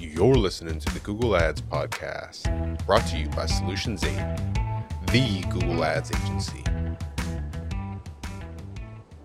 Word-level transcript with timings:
You're 0.00 0.34
listening 0.34 0.78
to 0.78 0.94
the 0.94 1.00
Google 1.00 1.36
Ads 1.36 1.60
Podcast, 1.60 2.86
brought 2.86 3.06
to 3.08 3.18
you 3.18 3.28
by 3.28 3.44
Solutions 3.44 4.02
8, 4.02 4.16
the 5.12 5.44
Google 5.50 5.84
Ads 5.84 6.10
agency. 6.22 6.64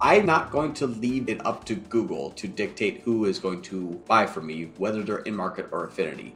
I'm 0.01 0.25
not 0.25 0.51
going 0.51 0.73
to 0.73 0.85
leave 0.85 1.29
it 1.29 1.45
up 1.45 1.63
to 1.65 1.75
Google 1.75 2.31
to 2.31 2.49
dictate 2.49 3.03
who 3.05 3.23
is 3.23 3.39
going 3.39 3.61
to 3.61 4.01
buy 4.05 4.25
from 4.25 4.47
me, 4.47 4.69
whether 4.77 5.01
they're 5.01 5.19
in 5.19 5.33
market 5.33 5.69
or 5.71 5.85
affinity. 5.85 6.35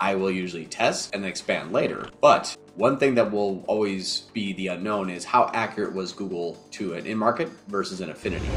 I 0.00 0.14
will 0.14 0.30
usually 0.30 0.66
test 0.66 1.14
and 1.14 1.24
expand 1.24 1.72
later. 1.72 2.08
But 2.20 2.56
one 2.74 2.98
thing 2.98 3.14
that 3.14 3.30
will 3.30 3.64
always 3.66 4.22
be 4.32 4.52
the 4.52 4.68
unknown 4.68 5.10
is 5.10 5.24
how 5.24 5.50
accurate 5.54 5.94
was 5.94 6.12
Google 6.12 6.62
to 6.72 6.94
an 6.94 7.06
in 7.06 7.16
market 7.16 7.48
versus 7.68 8.00
an 8.00 8.10
affinity. 8.10 8.48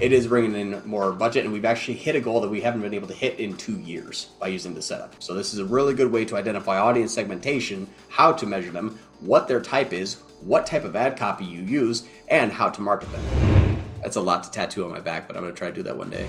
It 0.00 0.12
is 0.12 0.26
bringing 0.26 0.54
in 0.56 0.82
more 0.84 1.12
budget, 1.12 1.44
and 1.44 1.52
we've 1.52 1.64
actually 1.64 1.94
hit 1.94 2.16
a 2.16 2.20
goal 2.20 2.40
that 2.40 2.48
we 2.48 2.60
haven't 2.60 2.80
been 2.82 2.92
able 2.92 3.06
to 3.08 3.14
hit 3.14 3.38
in 3.38 3.56
two 3.56 3.78
years 3.78 4.30
by 4.40 4.48
using 4.48 4.74
the 4.74 4.82
setup. 4.82 5.14
So, 5.22 5.32
this 5.32 5.54
is 5.54 5.60
a 5.60 5.64
really 5.64 5.94
good 5.94 6.10
way 6.10 6.24
to 6.24 6.36
identify 6.36 6.78
audience 6.78 7.14
segmentation, 7.14 7.86
how 8.08 8.32
to 8.32 8.44
measure 8.44 8.72
them, 8.72 8.98
what 9.20 9.46
their 9.46 9.60
type 9.60 9.92
is, 9.92 10.14
what 10.40 10.66
type 10.66 10.84
of 10.84 10.96
ad 10.96 11.16
copy 11.16 11.44
you 11.44 11.62
use, 11.62 12.02
and 12.26 12.50
how 12.50 12.68
to 12.68 12.80
market 12.80 13.12
them. 13.12 13.82
That's 14.02 14.16
a 14.16 14.20
lot 14.20 14.42
to 14.42 14.50
tattoo 14.50 14.84
on 14.84 14.90
my 14.90 15.00
back, 15.00 15.28
but 15.28 15.36
I'm 15.36 15.44
to 15.44 15.52
try 15.52 15.68
to 15.68 15.74
do 15.74 15.84
that 15.84 15.96
one 15.96 16.10
day. 16.10 16.26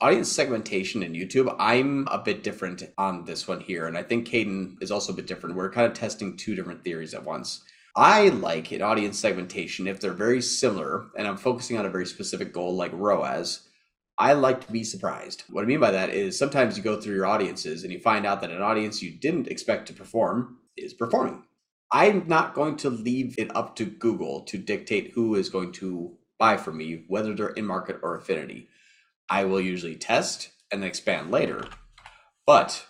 Audience 0.00 0.32
segmentation 0.32 1.02
in 1.02 1.12
YouTube, 1.12 1.54
I'm 1.58 2.08
a 2.10 2.18
bit 2.18 2.42
different 2.42 2.82
on 2.96 3.24
this 3.24 3.46
one 3.46 3.60
here. 3.60 3.86
And 3.86 3.98
I 3.98 4.02
think 4.02 4.26
Caden 4.26 4.82
is 4.82 4.90
also 4.90 5.12
a 5.12 5.16
bit 5.16 5.26
different. 5.26 5.56
We're 5.56 5.70
kind 5.70 5.86
of 5.86 5.94
testing 5.94 6.36
two 6.36 6.54
different 6.54 6.82
theories 6.82 7.12
at 7.12 7.24
once. 7.24 7.62
I 7.96 8.28
like 8.28 8.72
an 8.72 8.82
audience 8.82 9.18
segmentation 9.18 9.86
if 9.86 10.00
they're 10.00 10.12
very 10.12 10.40
similar 10.40 11.08
and 11.16 11.26
I'm 11.26 11.36
focusing 11.36 11.76
on 11.76 11.86
a 11.86 11.90
very 11.90 12.06
specific 12.06 12.52
goal 12.52 12.74
like 12.74 12.92
ROAS. 12.94 13.68
I 14.16 14.34
like 14.34 14.64
to 14.66 14.72
be 14.72 14.84
surprised. 14.84 15.44
What 15.50 15.64
I 15.64 15.66
mean 15.66 15.80
by 15.80 15.90
that 15.90 16.10
is 16.10 16.38
sometimes 16.38 16.76
you 16.76 16.82
go 16.82 17.00
through 17.00 17.14
your 17.14 17.26
audiences 17.26 17.82
and 17.82 17.92
you 17.92 17.98
find 17.98 18.26
out 18.26 18.40
that 18.42 18.50
an 18.50 18.62
audience 18.62 19.02
you 19.02 19.10
didn't 19.10 19.48
expect 19.48 19.88
to 19.88 19.94
perform 19.94 20.58
is 20.76 20.94
performing. 20.94 21.42
I'm 21.92 22.28
not 22.28 22.54
going 22.54 22.76
to 22.78 22.90
leave 22.90 23.34
it 23.38 23.54
up 23.56 23.74
to 23.76 23.84
Google 23.84 24.42
to 24.42 24.56
dictate 24.56 25.12
who 25.12 25.34
is 25.34 25.48
going 25.48 25.72
to 25.72 26.16
buy 26.38 26.56
from 26.56 26.76
me, 26.76 27.04
whether 27.08 27.34
they're 27.34 27.48
in 27.48 27.66
market 27.66 27.98
or 28.02 28.16
affinity. 28.16 28.68
I 29.30 29.44
will 29.44 29.60
usually 29.60 29.94
test 29.94 30.50
and 30.72 30.84
expand 30.84 31.30
later. 31.30 31.64
But 32.46 32.84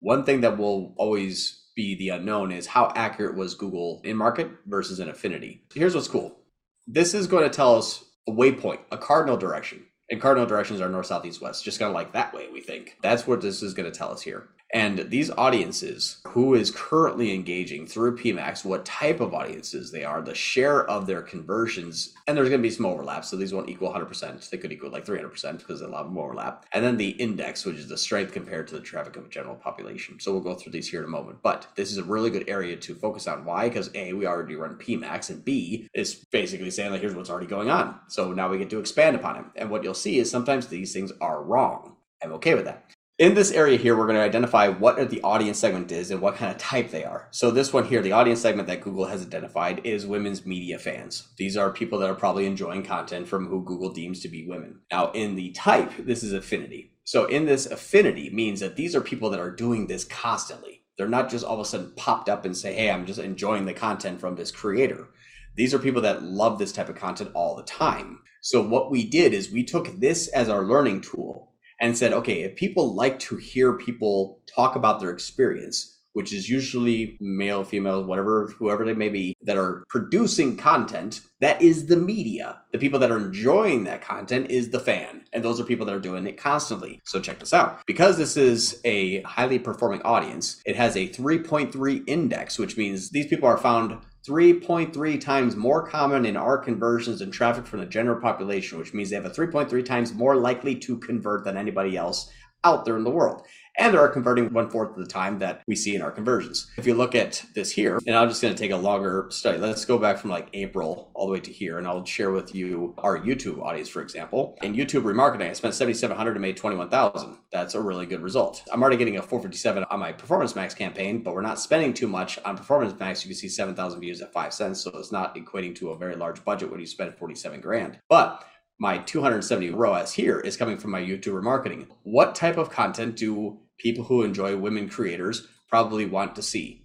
one 0.00 0.24
thing 0.24 0.40
that 0.40 0.56
will 0.56 0.94
always 0.96 1.66
be 1.76 1.94
the 1.94 2.08
unknown 2.08 2.50
is 2.50 2.66
how 2.66 2.92
accurate 2.96 3.36
was 3.36 3.54
Google 3.54 4.00
in 4.02 4.16
market 4.16 4.50
versus 4.66 4.98
in 5.00 5.08
affinity. 5.08 5.64
Here's 5.74 5.94
what's 5.94 6.08
cool. 6.08 6.38
This 6.86 7.14
is 7.14 7.26
going 7.26 7.44
to 7.44 7.54
tell 7.54 7.76
us 7.76 8.04
a 8.26 8.32
waypoint, 8.32 8.80
a 8.90 8.98
cardinal 8.98 9.36
direction. 9.36 9.84
And 10.10 10.20
cardinal 10.20 10.46
directions 10.46 10.80
are 10.80 10.88
north, 10.88 11.06
south, 11.06 11.24
east, 11.24 11.40
west, 11.40 11.64
just 11.64 11.78
kind 11.78 11.88
of 11.88 11.94
like 11.94 12.12
that 12.14 12.34
way, 12.34 12.48
we 12.52 12.60
think. 12.60 12.96
That's 13.02 13.26
what 13.26 13.40
this 13.40 13.62
is 13.62 13.74
going 13.74 13.90
to 13.90 13.96
tell 13.96 14.10
us 14.10 14.22
here. 14.22 14.48
And 14.72 15.10
these 15.10 15.30
audiences, 15.30 16.20
who 16.28 16.54
is 16.54 16.70
currently 16.70 17.34
engaging 17.34 17.86
through 17.86 18.16
PMAX, 18.18 18.64
what 18.64 18.84
type 18.84 19.20
of 19.20 19.34
audiences 19.34 19.90
they 19.90 20.04
are, 20.04 20.22
the 20.22 20.34
share 20.34 20.84
of 20.88 21.06
their 21.06 21.22
conversions, 21.22 22.14
and 22.26 22.36
there's 22.36 22.48
going 22.48 22.60
to 22.60 22.68
be 22.68 22.70
some 22.70 22.86
overlap. 22.86 23.24
So 23.24 23.36
these 23.36 23.52
won't 23.52 23.68
equal 23.68 23.92
100%. 23.92 24.48
They 24.48 24.58
could 24.58 24.72
equal 24.72 24.90
like 24.90 25.04
300% 25.04 25.58
because 25.58 25.80
a 25.80 25.88
lot 25.88 26.06
of 26.06 26.16
overlap. 26.16 26.66
And 26.72 26.84
then 26.84 26.96
the 26.96 27.10
index, 27.10 27.64
which 27.64 27.76
is 27.76 27.88
the 27.88 27.98
strength 27.98 28.32
compared 28.32 28.68
to 28.68 28.74
the 28.74 28.80
traffic 28.80 29.16
of 29.16 29.26
a 29.26 29.28
general 29.28 29.56
population. 29.56 30.20
So 30.20 30.32
we'll 30.32 30.40
go 30.40 30.54
through 30.54 30.72
these 30.72 30.88
here 30.88 31.00
in 31.00 31.06
a 31.06 31.08
moment. 31.08 31.38
But 31.42 31.66
this 31.74 31.90
is 31.90 31.98
a 31.98 32.04
really 32.04 32.30
good 32.30 32.48
area 32.48 32.76
to 32.76 32.94
focus 32.94 33.26
on. 33.26 33.44
Why? 33.44 33.68
Because 33.68 33.90
A, 33.94 34.12
we 34.12 34.26
already 34.26 34.54
run 34.54 34.76
PMAX, 34.76 35.30
and 35.30 35.44
B, 35.44 35.88
is 35.94 36.14
basically 36.30 36.70
saying 36.70 36.92
like, 36.92 37.00
here's 37.00 37.14
what's 37.14 37.30
already 37.30 37.46
going 37.46 37.70
on. 37.70 37.98
So 38.08 38.32
now 38.32 38.48
we 38.48 38.58
get 38.58 38.70
to 38.70 38.78
expand 38.78 39.16
upon 39.16 39.36
it. 39.36 39.44
And 39.56 39.70
what 39.70 39.82
you'll 39.82 39.94
see 39.94 40.18
is 40.18 40.30
sometimes 40.30 40.68
these 40.68 40.92
things 40.92 41.12
are 41.20 41.42
wrong. 41.42 41.96
I'm 42.22 42.32
okay 42.32 42.54
with 42.54 42.66
that. 42.66 42.84
In 43.20 43.34
this 43.34 43.52
area 43.52 43.76
here, 43.76 43.98
we're 43.98 44.06
going 44.06 44.16
to 44.16 44.22
identify 44.22 44.68
what 44.68 45.10
the 45.10 45.20
audience 45.20 45.58
segment 45.58 45.92
is 45.92 46.10
and 46.10 46.22
what 46.22 46.36
kind 46.36 46.50
of 46.50 46.56
type 46.56 46.90
they 46.90 47.04
are. 47.04 47.28
So 47.32 47.50
this 47.50 47.70
one 47.70 47.84
here, 47.84 48.00
the 48.00 48.12
audience 48.12 48.40
segment 48.40 48.66
that 48.68 48.80
Google 48.80 49.04
has 49.04 49.20
identified 49.20 49.82
is 49.84 50.06
women's 50.06 50.46
media 50.46 50.78
fans. 50.78 51.28
These 51.36 51.54
are 51.54 51.70
people 51.70 51.98
that 51.98 52.08
are 52.08 52.14
probably 52.14 52.46
enjoying 52.46 52.82
content 52.82 53.28
from 53.28 53.46
who 53.46 53.62
Google 53.62 53.92
deems 53.92 54.20
to 54.20 54.28
be 54.30 54.48
women. 54.48 54.80
Now 54.90 55.10
in 55.10 55.36
the 55.36 55.50
type, 55.50 55.92
this 55.98 56.22
is 56.22 56.32
affinity. 56.32 56.94
So 57.04 57.26
in 57.26 57.44
this 57.44 57.66
affinity 57.66 58.30
means 58.30 58.60
that 58.60 58.76
these 58.76 58.96
are 58.96 59.02
people 59.02 59.28
that 59.28 59.40
are 59.40 59.54
doing 59.54 59.86
this 59.86 60.04
constantly. 60.04 60.84
They're 60.96 61.06
not 61.06 61.28
just 61.28 61.44
all 61.44 61.56
of 61.56 61.60
a 61.60 61.66
sudden 61.66 61.92
popped 61.96 62.30
up 62.30 62.46
and 62.46 62.56
say, 62.56 62.74
hey, 62.74 62.90
I'm 62.90 63.04
just 63.04 63.20
enjoying 63.20 63.66
the 63.66 63.74
content 63.74 64.18
from 64.18 64.36
this 64.36 64.50
creator. 64.50 65.08
These 65.56 65.74
are 65.74 65.78
people 65.78 66.00
that 66.00 66.22
love 66.22 66.58
this 66.58 66.72
type 66.72 66.88
of 66.88 66.96
content 66.96 67.32
all 67.34 67.54
the 67.54 67.64
time. 67.64 68.20
So 68.40 68.66
what 68.66 68.90
we 68.90 69.06
did 69.06 69.34
is 69.34 69.52
we 69.52 69.62
took 69.62 70.00
this 70.00 70.28
as 70.28 70.48
our 70.48 70.62
learning 70.64 71.02
tool 71.02 71.49
and 71.80 71.96
said, 71.96 72.12
okay, 72.12 72.42
if 72.42 72.56
people 72.56 72.94
like 72.94 73.18
to 73.20 73.36
hear 73.36 73.72
people 73.72 74.40
talk 74.46 74.76
about 74.76 75.00
their 75.00 75.10
experience, 75.10 75.96
which 76.12 76.32
is 76.32 76.48
usually 76.48 77.16
male, 77.20 77.62
female, 77.62 78.02
whatever, 78.04 78.48
whoever 78.58 78.84
they 78.84 78.94
may 78.94 79.08
be, 79.08 79.36
that 79.42 79.56
are 79.56 79.84
producing 79.88 80.56
content, 80.56 81.20
that 81.40 81.62
is 81.62 81.86
the 81.86 81.96
media. 81.96 82.60
The 82.72 82.78
people 82.78 82.98
that 82.98 83.12
are 83.12 83.18
enjoying 83.18 83.84
that 83.84 84.02
content 84.02 84.50
is 84.50 84.70
the 84.70 84.80
fan. 84.80 85.22
And 85.32 85.44
those 85.44 85.60
are 85.60 85.64
people 85.64 85.86
that 85.86 85.94
are 85.94 86.00
doing 86.00 86.26
it 86.26 86.36
constantly. 86.36 87.00
So 87.04 87.20
check 87.20 87.38
this 87.38 87.54
out. 87.54 87.86
Because 87.86 88.18
this 88.18 88.36
is 88.36 88.80
a 88.84 89.22
highly 89.22 89.58
performing 89.58 90.02
audience, 90.02 90.60
it 90.66 90.76
has 90.76 90.96
a 90.96 91.08
3.3 91.08 92.02
index, 92.06 92.58
which 92.58 92.76
means 92.76 93.10
these 93.10 93.28
people 93.28 93.48
are 93.48 93.58
found 93.58 93.96
3.3 94.26 95.20
times 95.20 95.56
more 95.56 95.86
common 95.86 96.26
in 96.26 96.36
our 96.36 96.58
conversions 96.58 97.20
and 97.22 97.32
traffic 97.32 97.66
from 97.66 97.80
the 97.80 97.86
general 97.86 98.20
population, 98.20 98.78
which 98.78 98.92
means 98.92 99.10
they 99.10 99.16
have 99.16 99.24
a 99.24 99.30
3.3 99.30 99.84
times 99.84 100.12
more 100.12 100.36
likely 100.36 100.74
to 100.74 100.98
convert 100.98 101.44
than 101.44 101.56
anybody 101.56 101.96
else 101.96 102.30
out 102.64 102.84
there 102.84 102.96
in 102.96 103.04
the 103.04 103.10
world 103.10 103.46
and 103.80 103.94
they 103.94 103.98
are 103.98 104.08
converting 104.08 104.52
one 104.52 104.68
fourth 104.68 104.90
of 104.90 104.96
the 104.96 105.06
time 105.06 105.38
that 105.38 105.62
we 105.66 105.74
see 105.74 105.94
in 105.94 106.02
our 106.02 106.10
conversions. 106.10 106.70
If 106.76 106.86
you 106.86 106.94
look 106.94 107.14
at 107.14 107.42
this 107.54 107.72
here, 107.72 107.98
and 108.06 108.14
I'm 108.14 108.28
just 108.28 108.42
going 108.42 108.54
to 108.54 108.58
take 108.58 108.72
a 108.72 108.76
longer 108.76 109.26
study. 109.30 109.56
Let's 109.56 109.86
go 109.86 109.98
back 109.98 110.18
from 110.18 110.28
like 110.28 110.48
April 110.52 111.10
all 111.14 111.26
the 111.26 111.32
way 111.32 111.40
to 111.40 111.50
here, 111.50 111.78
and 111.78 111.86
I'll 111.86 112.04
share 112.04 112.30
with 112.30 112.54
you 112.54 112.94
our 112.98 113.18
YouTube 113.18 113.62
audience, 113.62 113.88
for 113.88 114.02
example. 114.02 114.58
In 114.62 114.74
YouTube 114.74 115.02
remarketing, 115.02 115.48
I 115.48 115.54
spent 115.54 115.74
7,700 115.74 116.32
and 116.32 116.42
made 116.42 116.58
21,000. 116.58 117.38
That's 117.50 117.74
a 117.74 117.80
really 117.80 118.04
good 118.04 118.20
result. 118.20 118.62
I'm 118.70 118.82
already 118.82 118.98
getting 118.98 119.16
a 119.16 119.22
457 119.22 119.84
on 119.90 119.98
my 119.98 120.12
Performance 120.12 120.54
Max 120.54 120.74
campaign, 120.74 121.22
but 121.22 121.34
we're 121.34 121.40
not 121.40 121.58
spending 121.58 121.94
too 121.94 122.06
much 122.06 122.38
on 122.44 122.58
Performance 122.58 122.98
Max. 123.00 123.24
You 123.24 123.30
can 123.30 123.38
see 123.38 123.48
7,000 123.48 123.98
views 123.98 124.20
at 124.20 124.32
five 124.32 124.52
cents, 124.52 124.80
so 124.80 124.90
it's 124.94 125.10
not 125.10 125.34
equating 125.36 125.74
to 125.76 125.90
a 125.90 125.96
very 125.96 126.16
large 126.16 126.44
budget 126.44 126.70
when 126.70 126.80
you 126.80 126.86
spend 126.86 127.14
47 127.14 127.62
grand. 127.62 127.98
But 128.10 128.44
my 128.78 128.96
270 128.98 129.70
ROAS 129.72 130.12
here 130.12 130.40
is 130.40 130.56
coming 130.56 130.78
from 130.78 130.90
my 130.90 131.02
YouTube 131.02 131.34
remarketing. 131.34 131.86
What 132.02 132.34
type 132.34 132.56
of 132.56 132.70
content 132.70 133.14
do 133.14 133.58
people 133.80 134.04
who 134.04 134.22
enjoy 134.22 134.56
women 134.56 134.88
creators 134.88 135.48
probably 135.68 136.06
want 136.06 136.36
to 136.36 136.42
see? 136.42 136.84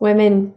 Women. 0.00 0.54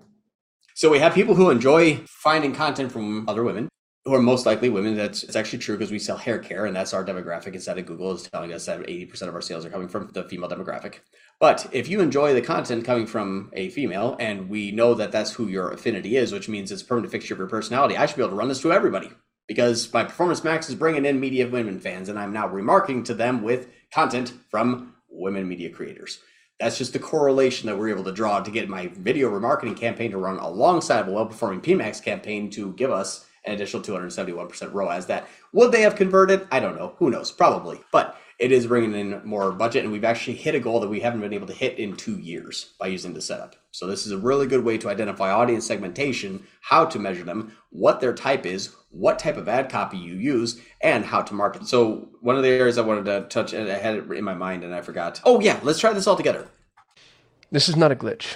So 0.75 0.89
we 0.89 0.99
have 0.99 1.13
people 1.13 1.35
who 1.35 1.49
enjoy 1.49 2.01
finding 2.07 2.53
content 2.53 2.91
from 2.91 3.27
other 3.27 3.43
women 3.43 3.67
who 4.05 4.13
are 4.13 4.21
most 4.21 4.45
likely 4.45 4.69
women. 4.69 4.95
That's 4.95 5.23
it's 5.23 5.35
actually 5.35 5.59
true 5.59 5.77
because 5.77 5.91
we 5.91 5.99
sell 5.99 6.17
hair 6.17 6.39
care 6.39 6.65
and 6.65 6.75
that's 6.75 6.93
our 6.93 7.03
demographic 7.03 7.53
Instead 7.53 7.77
of 7.77 7.85
Google 7.85 8.13
is 8.13 8.29
telling 8.31 8.53
us 8.53 8.65
that 8.67 8.79
80% 8.79 9.23
of 9.23 9.35
our 9.35 9.41
sales 9.41 9.65
are 9.65 9.69
coming 9.69 9.87
from 9.87 10.09
the 10.13 10.23
female 10.23 10.49
demographic. 10.49 10.99
But 11.39 11.67
if 11.71 11.89
you 11.89 11.99
enjoy 11.99 12.33
the 12.33 12.41
content 12.41 12.85
coming 12.85 13.05
from 13.05 13.51
a 13.53 13.69
female 13.69 14.15
and 14.19 14.49
we 14.49 14.71
know 14.71 14.93
that 14.93 15.11
that's 15.11 15.33
who 15.33 15.47
your 15.47 15.71
affinity 15.71 16.15
is, 16.15 16.31
which 16.31 16.47
means 16.47 16.71
it's 16.71 16.81
a 16.81 16.85
permanent 16.85 17.11
fixture 17.11 17.33
of 17.33 17.39
your 17.39 17.47
personality, 17.47 17.97
I 17.97 18.05
should 18.05 18.15
be 18.15 18.21
able 18.21 18.31
to 18.31 18.37
run 18.37 18.49
this 18.49 18.61
to 18.61 18.71
everybody 18.71 19.11
because 19.47 19.91
my 19.93 20.03
Performance 20.03 20.43
Max 20.43 20.69
is 20.69 20.75
bringing 20.75 21.05
in 21.05 21.19
media 21.19 21.47
women 21.47 21.79
fans, 21.79 22.09
and 22.09 22.19
I'm 22.19 22.33
now 22.33 22.47
remarketing 22.47 23.05
to 23.05 23.13
them 23.13 23.41
with 23.41 23.69
content 23.91 24.33
from 24.49 24.93
women 25.17 25.47
media 25.47 25.69
creators. 25.69 26.19
That's 26.59 26.77
just 26.77 26.93
the 26.93 26.99
correlation 26.99 27.67
that 27.67 27.77
we're 27.77 27.89
able 27.89 28.03
to 28.05 28.11
draw 28.11 28.41
to 28.41 28.51
get 28.51 28.67
my 28.67 28.87
video 28.87 29.29
remarketing 29.29 29.77
campaign 29.77 30.11
to 30.11 30.17
run 30.17 30.39
alongside 30.39 31.01
of 31.01 31.07
a 31.07 31.11
well-performing 31.11 31.61
PMAX 31.61 32.03
campaign 32.03 32.49
to 32.51 32.73
give 32.73 32.91
us 32.91 33.25
an 33.45 33.53
additional 33.53 33.83
271% 33.83 34.73
ROAS. 34.73 35.05
That 35.05 35.27
would 35.53 35.71
they 35.71 35.81
have 35.81 35.95
converted? 35.95 36.47
I 36.51 36.59
don't 36.59 36.75
know. 36.75 36.95
Who 36.97 37.09
knows? 37.09 37.31
Probably. 37.31 37.79
But 37.91 38.17
it 38.39 38.51
is 38.51 38.67
bringing 38.67 38.93
in 38.93 39.21
more 39.25 39.51
budget, 39.51 39.83
and 39.83 39.91
we've 39.91 40.03
actually 40.03 40.35
hit 40.35 40.53
a 40.53 40.59
goal 40.59 40.79
that 40.79 40.89
we 40.89 40.99
haven't 40.99 41.21
been 41.21 41.33
able 41.33 41.47
to 41.47 41.53
hit 41.53 41.79
in 41.79 41.95
two 41.95 42.17
years 42.19 42.73
by 42.79 42.87
using 42.87 43.13
the 43.13 43.21
setup. 43.21 43.55
So 43.71 43.87
this 43.87 44.05
is 44.05 44.11
a 44.11 44.17
really 44.17 44.45
good 44.45 44.63
way 44.63 44.77
to 44.77 44.89
identify 44.89 45.31
audience 45.31 45.65
segmentation, 45.65 46.45
how 46.61 46.85
to 46.85 46.99
measure 46.99 47.23
them, 47.23 47.57
what 47.71 47.99
their 47.99 48.13
type 48.13 48.45
is, 48.45 48.75
what 48.89 49.19
type 49.19 49.37
of 49.37 49.47
ad 49.47 49.69
copy 49.69 49.97
you 49.97 50.13
use, 50.13 50.61
and 50.81 51.03
how 51.03 51.21
to 51.21 51.33
market. 51.33 51.67
So 51.67 52.09
one 52.21 52.35
of 52.35 52.43
the 52.43 52.49
areas 52.49 52.77
I 52.77 52.81
wanted 52.81 53.05
to 53.05 53.27
touch, 53.29 53.53
and 53.53 53.69
I 53.71 53.77
had 53.77 53.95
it 53.95 54.11
in 54.11 54.23
my 54.23 54.35
mind 54.35 54.63
and 54.63 54.73
I 54.73 54.81
forgot. 54.81 55.19
Oh 55.23 55.39
yeah, 55.39 55.59
let's 55.63 55.79
try 55.79 55.93
this 55.93 56.07
all 56.07 56.15
together. 56.15 56.47
This 57.51 57.69
is 57.69 57.75
not 57.75 57.91
a 57.91 57.95
glitch. 57.95 58.35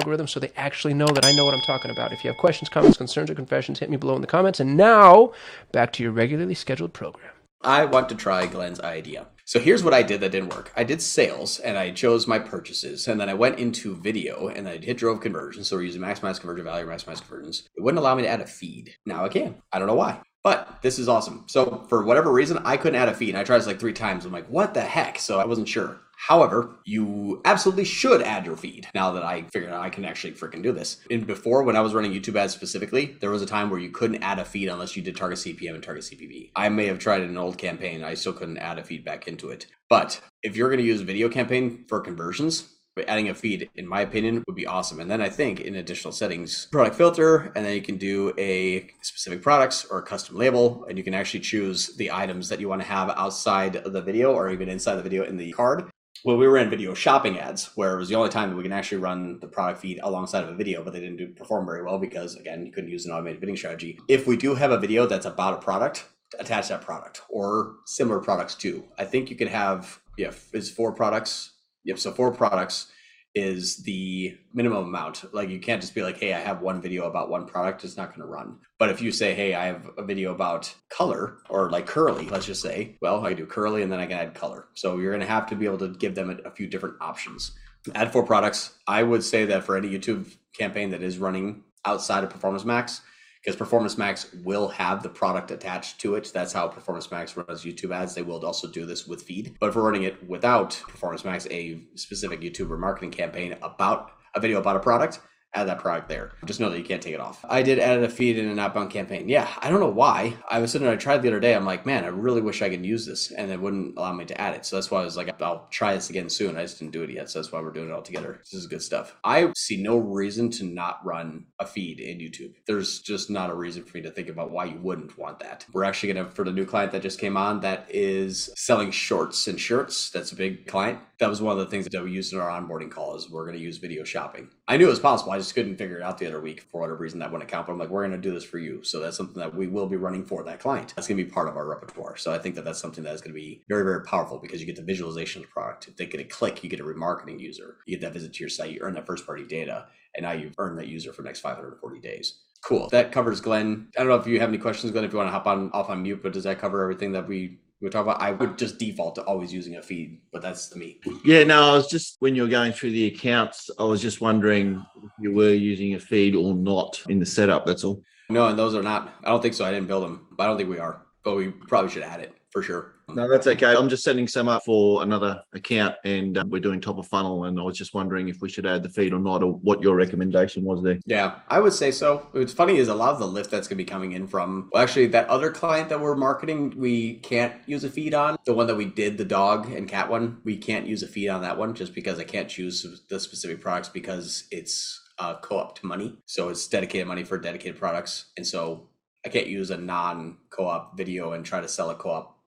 algorithm 0.01 0.27
so 0.27 0.39
they 0.39 0.51
actually 0.55 0.95
know 0.95 1.05
that 1.05 1.25
I 1.25 1.31
know 1.31 1.45
what 1.45 1.53
I'm 1.53 1.61
talking 1.61 1.91
about. 1.91 2.11
If 2.11 2.23
you 2.23 2.29
have 2.31 2.37
questions, 2.37 2.69
comments, 2.69 2.97
concerns, 2.97 3.29
or 3.29 3.35
confessions, 3.35 3.79
hit 3.79 3.89
me 3.89 3.97
below 3.97 4.15
in 4.15 4.21
the 4.21 4.27
comments. 4.27 4.59
And 4.59 4.75
now, 4.75 5.31
back 5.71 5.93
to 5.93 6.03
your 6.03 6.11
regularly 6.11 6.55
scheduled 6.55 6.93
program. 6.93 7.31
I 7.63 7.85
want 7.85 8.09
to 8.09 8.15
try 8.15 8.47
Glenn's 8.47 8.79
idea. 8.79 9.27
So 9.45 9.59
here's 9.59 9.83
what 9.83 9.93
I 9.93 10.01
did 10.01 10.21
that 10.21 10.31
didn't 10.31 10.55
work. 10.55 10.71
I 10.75 10.83
did 10.83 11.01
sales 11.01 11.59
and 11.59 11.77
I 11.77 11.91
chose 11.91 12.25
my 12.25 12.39
purchases 12.39 13.07
and 13.07 13.21
then 13.21 13.29
I 13.29 13.35
went 13.35 13.59
into 13.59 13.95
video 13.95 14.47
and 14.47 14.67
I 14.67 14.77
hit 14.77 14.97
drove 14.97 15.21
conversions. 15.21 15.67
So 15.67 15.75
we're 15.75 15.83
using 15.83 16.01
maximize 16.01 16.39
conversion 16.39 16.65
value, 16.65 16.87
maximize 16.87 17.21
conversions. 17.21 17.69
It 17.75 17.83
wouldn't 17.83 17.99
allow 17.99 18.15
me 18.15 18.23
to 18.23 18.29
add 18.29 18.41
a 18.41 18.47
feed. 18.47 18.95
Now 19.05 19.23
I 19.25 19.29
can. 19.29 19.55
I 19.71 19.77
don't 19.77 19.87
know 19.87 19.95
why. 19.95 20.21
But 20.43 20.79
this 20.81 20.97
is 20.97 21.07
awesome. 21.07 21.43
So 21.47 21.85
for 21.87 22.03
whatever 22.03 22.31
reason, 22.31 22.59
I 22.65 22.77
couldn't 22.77 22.99
add 22.99 23.09
a 23.09 23.13
feed. 23.13 23.35
I 23.35 23.43
tried 23.43 23.59
this 23.59 23.67
like 23.67 23.79
three 23.79 23.93
times. 23.93 24.25
I'm 24.25 24.31
like, 24.31 24.47
what 24.47 24.73
the 24.73 24.81
heck? 24.81 25.19
So 25.19 25.39
I 25.39 25.45
wasn't 25.45 25.67
sure. 25.67 26.01
However, 26.27 26.75
you 26.85 27.41
absolutely 27.45 27.83
should 27.83 28.21
add 28.21 28.45
your 28.45 28.55
feed 28.55 28.87
now 28.93 29.11
that 29.11 29.23
I 29.23 29.41
figured 29.51 29.71
out 29.71 29.81
I 29.81 29.89
can 29.89 30.05
actually 30.05 30.33
freaking 30.33 30.61
do 30.61 30.71
this. 30.71 31.01
And 31.09 31.25
before, 31.25 31.63
when 31.63 31.75
I 31.75 31.81
was 31.81 31.95
running 31.95 32.13
YouTube 32.13 32.35
ads 32.35 32.53
specifically, 32.53 33.17
there 33.21 33.31
was 33.31 33.41
a 33.41 33.47
time 33.47 33.71
where 33.71 33.79
you 33.79 33.89
couldn't 33.89 34.21
add 34.21 34.37
a 34.37 34.45
feed 34.45 34.69
unless 34.69 34.95
you 34.95 35.01
did 35.01 35.17
target 35.17 35.39
CPM 35.39 35.73
and 35.73 35.83
target 35.83 36.03
CPV. 36.03 36.51
I 36.55 36.69
may 36.69 36.85
have 36.85 36.99
tried 36.99 37.21
an 37.21 37.37
old 37.39 37.57
campaign, 37.57 38.03
I 38.03 38.13
still 38.13 38.33
couldn't 38.33 38.59
add 38.59 38.77
a 38.77 38.83
feed 38.83 39.03
back 39.03 39.27
into 39.27 39.49
it. 39.49 39.65
But 39.89 40.21
if 40.43 40.55
you're 40.55 40.69
going 40.69 40.79
to 40.79 40.85
use 40.85 41.01
a 41.01 41.05
video 41.05 41.27
campaign 41.27 41.85
for 41.87 41.99
conversions, 42.01 42.69
adding 43.07 43.29
a 43.29 43.33
feed, 43.33 43.69
in 43.75 43.87
my 43.87 44.01
opinion, 44.01 44.43
would 44.47 44.55
be 44.55 44.67
awesome. 44.67 44.99
And 44.99 45.09
then 45.09 45.21
I 45.21 45.29
think 45.29 45.59
in 45.61 45.75
additional 45.75 46.11
settings, 46.11 46.67
product 46.71 46.95
filter, 46.95 47.51
and 47.55 47.65
then 47.65 47.75
you 47.75 47.81
can 47.81 47.97
do 47.97 48.33
a 48.37 48.89
specific 49.01 49.41
products 49.41 49.85
or 49.85 49.99
a 49.99 50.03
custom 50.03 50.35
label, 50.35 50.85
and 50.89 50.97
you 50.97 51.03
can 51.03 51.13
actually 51.13 51.39
choose 51.39 51.95
the 51.95 52.11
items 52.11 52.49
that 52.49 52.59
you 52.59 52.67
want 52.69 52.81
to 52.81 52.87
have 52.87 53.09
outside 53.11 53.77
of 53.77 53.93
the 53.93 54.01
video 54.01 54.33
or 54.33 54.51
even 54.51 54.69
inside 54.69 54.95
the 54.95 55.03
video 55.03 55.23
in 55.23 55.37
the 55.37 55.51
card 55.53 55.89
well, 56.23 56.37
we 56.37 56.45
ran 56.45 56.69
video 56.69 56.93
shopping 56.93 57.39
ads, 57.39 57.71
where 57.75 57.95
it 57.95 57.97
was 57.97 58.09
the 58.09 58.15
only 58.15 58.29
time 58.29 58.49
that 58.49 58.55
we 58.55 58.63
can 58.63 58.71
actually 58.71 58.99
run 58.99 59.39
the 59.39 59.47
product 59.47 59.81
feed 59.81 59.99
alongside 60.03 60.43
of 60.43 60.49
a 60.49 60.55
video, 60.55 60.83
but 60.83 60.93
they 60.93 60.99
didn't 60.99 61.17
do 61.17 61.27
perform 61.29 61.65
very 61.65 61.83
well 61.83 61.97
because 61.97 62.35
again, 62.35 62.63
you 62.65 62.71
couldn't 62.71 62.91
use 62.91 63.05
an 63.05 63.11
automated 63.11 63.39
bidding 63.39 63.57
strategy. 63.57 63.99
If 64.07 64.27
we 64.27 64.37
do 64.37 64.53
have 64.53 64.71
a 64.71 64.77
video 64.77 65.07
that's 65.07 65.25
about 65.25 65.55
a 65.55 65.61
product, 65.61 66.05
attach 66.39 66.69
that 66.69 66.81
product 66.81 67.23
or 67.29 67.75
similar 67.85 68.19
products 68.19 68.55
too. 68.55 68.85
I 68.97 69.05
think 69.05 69.29
you 69.29 69.35
can 69.35 69.47
have 69.47 69.99
yeah, 70.17 70.31
it's 70.53 70.69
four 70.69 70.91
products. 70.91 71.53
Yep, 71.85 71.99
so 71.99 72.11
four 72.11 72.31
products 72.31 72.87
is 73.33 73.77
the 73.77 74.37
minimum 74.53 74.85
amount. 74.85 75.33
Like 75.33 75.49
you 75.49 75.59
can't 75.59 75.81
just 75.81 75.95
be 75.95 76.03
like, 76.03 76.19
hey, 76.19 76.33
I 76.33 76.39
have 76.39 76.61
one 76.61 76.81
video 76.81 77.05
about 77.05 77.29
one 77.29 77.45
product, 77.45 77.83
it's 77.83 77.95
not 77.95 78.09
going 78.09 78.21
to 78.21 78.25
run. 78.25 78.57
But 78.77 78.89
if 78.89 79.01
you 79.01 79.11
say, 79.11 79.33
hey, 79.33 79.53
I 79.53 79.65
have 79.65 79.89
a 79.97 80.03
video 80.03 80.33
about 80.33 80.73
color 80.89 81.37
or 81.49 81.69
like 81.69 81.85
curly, 81.85 82.27
let's 82.27 82.45
just 82.45 82.61
say, 82.61 82.97
well, 83.01 83.25
I 83.25 83.33
do 83.33 83.45
curly 83.45 83.83
and 83.83 83.91
then 83.91 83.99
I 83.99 84.05
can 84.05 84.17
add 84.17 84.33
color. 84.33 84.67
So 84.73 84.97
you're 84.97 85.11
going 85.11 85.21
to 85.21 85.33
have 85.33 85.47
to 85.47 85.55
be 85.55 85.65
able 85.65 85.77
to 85.79 85.89
give 85.89 86.15
them 86.15 86.29
a, 86.29 86.47
a 86.47 86.51
few 86.51 86.67
different 86.67 86.95
options. 86.99 87.53
Add 87.95 88.11
four 88.11 88.23
products. 88.23 88.77
I 88.87 89.03
would 89.03 89.23
say 89.23 89.45
that 89.45 89.63
for 89.63 89.77
any 89.77 89.89
YouTube 89.89 90.35
campaign 90.57 90.91
that 90.91 91.01
is 91.01 91.17
running 91.17 91.63
outside 91.85 92.23
of 92.23 92.29
Performance 92.29 92.65
Max, 92.65 93.01
because 93.43 93.55
Performance 93.55 93.97
Max 93.97 94.31
will 94.43 94.67
have 94.67 95.01
the 95.01 95.09
product 95.09 95.51
attached 95.51 95.99
to 96.01 96.15
it. 96.15 96.31
That's 96.33 96.53
how 96.53 96.67
Performance 96.67 97.09
Max 97.09 97.35
runs 97.35 97.63
YouTube 97.63 97.95
ads. 97.95 98.13
They 98.13 98.21
will 98.21 98.45
also 98.45 98.67
do 98.67 98.85
this 98.85 99.07
with 99.07 99.23
feed. 99.23 99.55
But 99.59 99.69
if 99.69 99.75
we're 99.75 99.81
running 99.81 100.03
it 100.03 100.27
without 100.29 100.71
Performance 100.87 101.25
Max, 101.25 101.47
a 101.49 101.81
specific 101.95 102.41
YouTube 102.41 102.67
remarketing 102.67 103.11
campaign 103.11 103.55
about 103.61 104.11
a 104.35 104.39
video 104.39 104.59
about 104.59 104.75
a 104.75 104.79
product, 104.79 105.19
add 105.53 105.67
that 105.67 105.79
product 105.79 106.07
there. 106.07 106.31
Just 106.45 106.59
know 106.59 106.69
that 106.69 106.77
you 106.77 106.83
can't 106.83 107.01
take 107.01 107.13
it 107.13 107.19
off. 107.19 107.43
I 107.47 107.61
did 107.61 107.79
add 107.79 108.03
a 108.03 108.09
feed 108.09 108.37
in 108.37 108.47
an 108.47 108.59
outbound 108.59 108.89
campaign. 108.89 109.27
Yeah, 109.27 109.49
I 109.59 109.69
don't 109.69 109.79
know 109.79 109.89
why. 109.89 110.35
I 110.49 110.59
was 110.59 110.71
sitting 110.71 110.85
there, 110.85 110.93
I 110.95 110.97
tried 110.97 111.21
the 111.21 111.27
other 111.27 111.39
day. 111.39 111.55
I'm 111.55 111.65
like, 111.65 111.85
man, 111.85 112.03
I 112.03 112.07
really 112.07 112.41
wish 112.41 112.61
I 112.61 112.69
could 112.69 112.85
use 112.85 113.05
this. 113.05 113.31
And 113.31 113.51
it 113.51 113.59
wouldn't 113.59 113.97
allow 113.97 114.13
me 114.13 114.25
to 114.25 114.39
add 114.39 114.55
it. 114.55 114.65
So 114.65 114.77
that's 114.77 114.89
why 114.89 115.01
I 115.01 115.05
was 115.05 115.17
like, 115.17 115.41
I'll 115.41 115.67
try 115.69 115.93
this 115.93 116.09
again 116.09 116.29
soon. 116.29 116.57
I 116.57 116.61
just 116.61 116.79
didn't 116.79 116.93
do 116.93 117.03
it 117.03 117.09
yet. 117.09 117.29
So 117.29 117.39
that's 117.39 117.51
why 117.51 117.61
we're 117.61 117.71
doing 117.71 117.89
it 117.89 117.93
all 117.93 118.01
together. 118.01 118.39
This 118.39 118.53
is 118.53 118.67
good 118.67 118.81
stuff. 118.81 119.15
I 119.23 119.51
see 119.55 119.81
no 119.81 119.97
reason 119.97 120.49
to 120.51 120.63
not 120.63 121.05
run 121.05 121.45
a 121.59 121.65
feed 121.65 121.99
in 121.99 122.19
YouTube. 122.19 122.53
There's 122.65 122.99
just 122.99 123.29
not 123.29 123.49
a 123.49 123.55
reason 123.55 123.83
for 123.83 123.97
me 123.97 124.03
to 124.03 124.11
think 124.11 124.29
about 124.29 124.51
why 124.51 124.65
you 124.65 124.79
wouldn't 124.79 125.17
want 125.17 125.39
that. 125.39 125.65
We're 125.73 125.83
actually 125.83 126.13
going 126.13 126.25
to, 126.25 126.31
for 126.31 126.45
the 126.45 126.51
new 126.51 126.65
client 126.65 126.91
that 126.93 127.01
just 127.01 127.19
came 127.19 127.35
on, 127.35 127.61
that 127.61 127.87
is 127.89 128.51
selling 128.55 128.91
shorts 128.91 129.47
and 129.47 129.59
shirts. 129.59 130.09
That's 130.11 130.31
a 130.31 130.35
big 130.35 130.67
client. 130.67 130.99
That 131.19 131.29
was 131.29 131.41
one 131.41 131.53
of 131.53 131.59
the 131.59 131.69
things 131.69 131.87
that 131.91 132.03
we 132.03 132.11
used 132.11 132.33
in 132.33 132.39
our 132.39 132.49
onboarding 132.49 132.89
call 132.89 133.15
is 133.15 133.29
we're 133.29 133.45
going 133.45 133.57
to 133.57 133.63
use 133.63 133.77
video 133.77 134.03
shopping. 134.03 134.49
I 134.71 134.77
knew 134.77 134.87
it 134.87 134.91
was 134.91 134.99
possible. 134.99 135.33
I 135.33 135.37
just 135.37 135.53
couldn't 135.53 135.75
figure 135.75 135.97
it 135.97 136.01
out 136.01 136.17
the 136.17 136.27
other 136.27 136.39
week 136.39 136.61
for 136.71 136.79
whatever 136.79 136.95
reason 136.95 137.19
that 137.19 137.29
wouldn't 137.29 137.49
account. 137.49 137.67
But 137.67 137.73
I'm 137.73 137.79
like, 137.79 137.89
we're 137.89 138.07
going 138.07 138.19
to 138.19 138.29
do 138.29 138.33
this 138.33 138.45
for 138.45 138.57
you. 138.57 138.81
So 138.85 139.01
that's 139.01 139.17
something 139.17 139.37
that 139.37 139.53
we 139.53 139.67
will 139.67 139.85
be 139.85 139.97
running 139.97 140.23
for 140.23 140.45
that 140.45 140.61
client. 140.61 140.93
That's 140.95 141.09
going 141.09 141.17
to 141.17 141.25
be 141.25 141.29
part 141.29 141.49
of 141.49 141.57
our 141.57 141.67
repertoire. 141.67 142.15
So 142.15 142.33
I 142.33 142.37
think 142.37 142.55
that 142.55 142.63
that's 142.63 142.79
something 142.79 143.03
that 143.03 143.13
is 143.13 143.19
going 143.19 143.33
to 143.33 143.39
be 143.39 143.65
very, 143.67 143.83
very 143.83 144.05
powerful 144.05 144.37
because 144.37 144.61
you 144.61 144.65
get 144.65 144.77
the 144.77 144.81
visualization 144.81 145.41
of 145.41 145.49
the 145.49 145.51
product. 145.51 145.89
If 145.89 145.97
they 145.97 146.05
get 146.05 146.21
a 146.21 146.23
click, 146.23 146.63
you 146.63 146.69
get 146.69 146.79
a 146.79 146.85
remarketing 146.85 147.37
user. 147.37 147.79
You 147.85 147.97
get 147.97 148.05
that 148.05 148.13
visit 148.13 148.31
to 148.31 148.39
your 148.39 148.47
site, 148.47 148.71
you 148.71 148.79
earn 148.81 148.93
that 148.93 149.05
first 149.05 149.25
party 149.25 149.43
data, 149.43 149.87
and 150.15 150.23
now 150.23 150.31
you've 150.31 150.55
earned 150.57 150.79
that 150.79 150.87
user 150.87 151.11
for 151.11 151.21
the 151.21 151.27
next 151.27 151.41
540 151.41 151.99
days. 151.99 152.39
Cool. 152.63 152.87
That 152.93 153.11
covers 153.11 153.41
Glenn. 153.41 153.89
I 153.97 154.03
don't 154.03 154.07
know 154.07 154.15
if 154.15 154.25
you 154.25 154.39
have 154.39 154.47
any 154.47 154.57
questions, 154.57 154.93
Glenn, 154.93 155.03
if 155.03 155.11
you 155.11 155.17
want 155.17 155.27
to 155.27 155.33
hop 155.33 155.47
on 155.47 155.69
off 155.73 155.89
on 155.89 156.01
mute, 156.01 156.23
but 156.23 156.31
does 156.31 156.45
that 156.45 156.59
cover 156.59 156.81
everything 156.81 157.11
that 157.11 157.27
we 157.27 157.59
we 157.81 157.89
talk 157.89 158.03
about 158.03 158.21
I 158.21 158.31
would 158.31 158.57
just 158.57 158.77
default 158.77 159.15
to 159.15 159.23
always 159.23 159.51
using 159.51 159.75
a 159.75 159.81
feed, 159.81 160.21
but 160.31 160.41
that's 160.41 160.69
the 160.69 160.77
me. 160.77 160.99
Yeah, 161.25 161.43
no, 161.43 161.71
I 161.71 161.73
was 161.73 161.87
just 161.87 162.17
when 162.19 162.35
you're 162.35 162.47
going 162.47 162.73
through 162.73 162.91
the 162.91 163.07
accounts, 163.07 163.69
I 163.79 163.83
was 163.83 164.01
just 164.01 164.21
wondering 164.21 164.85
if 165.03 165.11
you 165.19 165.33
were 165.33 165.53
using 165.53 165.95
a 165.95 165.99
feed 165.99 166.35
or 166.35 166.53
not 166.53 167.01
in 167.09 167.19
the 167.19 167.25
setup. 167.25 167.65
That's 167.65 167.83
all. 167.83 168.03
No, 168.29 168.47
and 168.47 168.57
those 168.57 168.75
are 168.75 168.83
not. 168.83 169.13
I 169.23 169.29
don't 169.29 169.41
think 169.41 169.55
so. 169.55 169.65
I 169.65 169.71
didn't 169.71 169.87
build 169.87 170.03
them, 170.03 170.27
but 170.31 170.43
I 170.43 170.47
don't 170.47 170.57
think 170.57 170.69
we 170.69 170.79
are. 170.79 171.05
But 171.23 171.35
we 171.35 171.49
probably 171.49 171.91
should 171.91 172.03
add 172.03 172.19
it 172.19 172.33
for 172.51 172.61
sure. 172.61 172.93
No, 173.09 173.29
that's 173.29 173.47
okay. 173.47 173.75
I'm 173.75 173.89
just 173.89 174.03
setting 174.03 174.27
some 174.27 174.47
up 174.47 174.63
for 174.63 175.03
another 175.03 175.41
account 175.53 175.95
and 176.05 176.37
uh, 176.37 176.43
we're 176.47 176.61
doing 176.61 176.79
top 176.79 176.97
of 176.97 177.07
funnel. 177.07 177.45
And 177.45 177.59
I 177.59 177.63
was 177.63 177.77
just 177.77 177.93
wondering 177.93 178.29
if 178.29 178.41
we 178.41 178.49
should 178.49 178.65
add 178.65 178.83
the 178.83 178.89
feed 178.89 179.13
or 179.13 179.19
not, 179.19 179.43
or 179.43 179.53
what 179.53 179.81
your 179.81 179.95
recommendation 179.95 180.63
was 180.63 180.81
there. 180.83 180.99
Yeah, 181.05 181.39
I 181.47 181.59
would 181.59 181.73
say 181.73 181.91
so. 181.91 182.27
What's 182.31 182.53
funny 182.53 182.77
is 182.77 182.87
a 182.87 182.95
lot 182.95 183.13
of 183.13 183.19
the 183.19 183.27
lift 183.27 183.51
that's 183.51 183.67
going 183.67 183.77
to 183.77 183.83
be 183.83 183.89
coming 183.89 184.13
in 184.13 184.27
from, 184.27 184.69
well, 184.71 184.83
actually, 184.83 185.07
that 185.07 185.27
other 185.27 185.51
client 185.51 185.89
that 185.89 185.99
we're 185.99 186.15
marketing, 186.15 186.73
we 186.77 187.15
can't 187.15 187.53
use 187.65 187.83
a 187.83 187.89
feed 187.89 188.13
on. 188.13 188.37
The 188.45 188.53
one 188.53 188.67
that 188.67 188.75
we 188.75 188.85
did, 188.85 189.17
the 189.17 189.25
dog 189.25 189.71
and 189.71 189.87
cat 189.87 190.09
one, 190.09 190.39
we 190.43 190.57
can't 190.57 190.87
use 190.87 191.03
a 191.03 191.07
feed 191.07 191.29
on 191.29 191.41
that 191.41 191.57
one 191.57 191.73
just 191.73 191.93
because 191.93 192.19
I 192.19 192.23
can't 192.23 192.49
choose 192.49 193.01
the 193.09 193.19
specific 193.19 193.61
products 193.61 193.89
because 193.89 194.45
it's 194.51 195.01
uh, 195.19 195.35
co-op 195.35 195.77
to 195.79 195.85
money. 195.85 196.17
So 196.25 196.49
it's 196.49 196.67
dedicated 196.67 197.07
money 197.07 197.23
for 197.23 197.37
dedicated 197.37 197.77
products. 197.77 198.31
And 198.37 198.45
so 198.45 198.87
I 199.25 199.29
can't 199.29 199.47
use 199.47 199.69
a 199.69 199.77
non 199.77 200.37
co-op 200.49 200.97
video 200.97 201.33
and 201.33 201.45
try 201.45 201.61
to 201.61 201.67
sell 201.67 201.89
a 201.89 201.95
co-op 201.95 202.37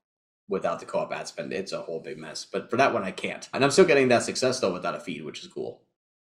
without 0.48 0.80
the 0.80 0.86
co-op 0.86 1.12
ad 1.12 1.28
spend. 1.28 1.52
It's 1.52 1.72
a 1.72 1.82
whole 1.82 2.00
big 2.00 2.18
mess. 2.18 2.44
But 2.44 2.70
for 2.70 2.76
that 2.76 2.92
one, 2.92 3.04
I 3.04 3.10
can't. 3.10 3.48
And 3.52 3.64
I'm 3.64 3.70
still 3.70 3.84
getting 3.84 4.08
that 4.08 4.22
success 4.22 4.60
though 4.60 4.72
without 4.72 4.94
a 4.94 5.00
feed, 5.00 5.24
which 5.24 5.42
is 5.42 5.48
cool. 5.48 5.82